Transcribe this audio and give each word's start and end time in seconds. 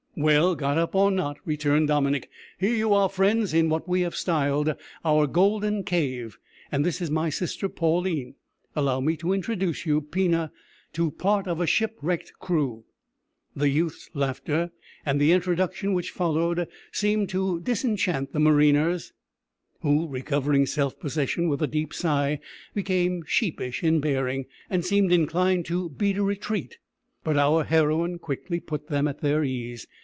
"Well, 0.17 0.55
got 0.55 0.77
up 0.77 0.93
or 0.93 1.09
not," 1.09 1.37
returned 1.45 1.87
Dominick, 1.87 2.29
"here 2.59 2.75
you 2.75 2.93
are, 2.93 3.07
friends, 3.07 3.53
in 3.53 3.69
what 3.69 3.87
we 3.87 4.01
have 4.01 4.13
styled 4.13 4.75
our 5.05 5.25
golden 5.25 5.83
cave, 5.83 6.37
and 6.69 6.85
this 6.85 6.99
is 7.01 7.09
my 7.09 7.29
sister 7.29 7.69
Pauline 7.69 8.35
allow 8.75 8.99
me 8.99 9.15
to 9.17 9.31
introduce 9.31 9.85
you, 9.85 10.01
Pina, 10.01 10.51
to 10.93 11.11
part 11.11 11.47
of 11.47 11.61
a 11.61 11.65
shipwrecked 11.65 12.33
crew." 12.39 12.83
The 13.55 13.69
youth's 13.69 14.09
laughter, 14.13 14.71
and 15.05 15.19
the 15.19 15.31
introduction 15.31 15.93
which 15.93 16.11
followed, 16.11 16.67
seemed 16.91 17.29
to 17.29 17.61
disenchant 17.61 18.33
the 18.33 18.39
mariners, 18.41 19.13
who, 19.81 20.09
recovering 20.09 20.65
self 20.65 20.99
possession 20.99 21.47
with 21.47 21.61
a 21.61 21.67
deep 21.67 21.93
sigh, 21.93 22.41
became 22.75 23.23
sheepish 23.25 23.81
in 23.81 24.01
bearing, 24.01 24.45
and 24.69 24.83
seemed 24.85 25.13
inclined 25.13 25.65
to 25.67 25.89
beat 25.89 26.17
a 26.17 26.23
retreat, 26.23 26.77
but 27.23 27.37
our 27.37 27.63
heroine 27.63 28.19
quickly 28.19 28.59
put 28.59 28.87
them 28.87 29.07
at 29.07 29.21
their 29.21 29.43
ease. 29.45 29.87